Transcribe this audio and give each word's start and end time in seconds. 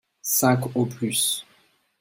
Cinq 0.23 0.71
au 0.75 0.87
plus. 0.87 1.45